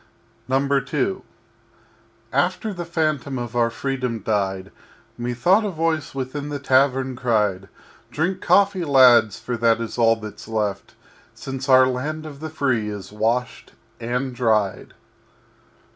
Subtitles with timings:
[0.51, 1.21] II
[2.33, 4.71] After the phantom of our Freedom died
[5.15, 7.69] Methought a Voice within the Tavern cried:
[8.09, 10.95] "Drink coffee, Lads, for that is all that's left
[11.35, 14.95] Since our Land of the Free is washed and dried."